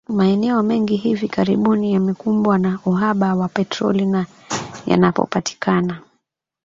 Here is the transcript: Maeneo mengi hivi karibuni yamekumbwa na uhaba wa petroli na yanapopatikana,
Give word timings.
Maeneo 0.09 0.63
mengi 0.63 0.95
hivi 0.97 1.27
karibuni 1.27 1.93
yamekumbwa 1.93 2.57
na 2.57 2.79
uhaba 2.85 3.35
wa 3.35 3.47
petroli 3.47 4.05
na 4.05 4.25
yanapopatikana, 4.85 6.01